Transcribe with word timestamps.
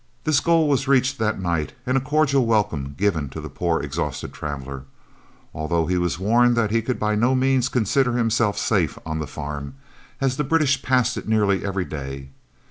This 0.23 0.39
goal 0.39 0.67
was 0.67 0.87
reached 0.87 1.19
that 1.19 1.39
night, 1.39 1.73
and 1.85 1.95
a 1.95 2.01
cordial 2.01 2.47
welcome 2.47 2.95
given 2.97 3.29
to 3.29 3.39
the 3.39 3.51
poor 3.51 3.79
exhausted 3.81 4.33
traveller, 4.33 4.85
although 5.53 5.85
he 5.85 5.99
was 5.99 6.17
warned 6.17 6.55
that 6.57 6.71
he 6.71 6.81
could 6.81 6.97
by 6.97 7.13
no 7.13 7.35
means 7.35 7.69
consider 7.69 8.13
himself 8.13 8.57
safe 8.57 8.97
on 9.05 9.19
the 9.19 9.27
farm, 9.27 9.75
as 10.19 10.37
the 10.37 10.43
British 10.43 10.81
passed 10.81 11.17
it 11.17 11.27
nearly 11.27 11.63
every 11.63 11.85
day. 11.85 12.29